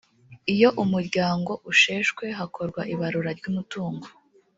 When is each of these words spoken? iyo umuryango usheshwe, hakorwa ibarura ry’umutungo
iyo 0.53 0.69
umuryango 0.83 1.51
usheshwe, 1.71 2.25
hakorwa 2.39 2.81
ibarura 2.93 3.31
ry’umutungo 3.39 4.07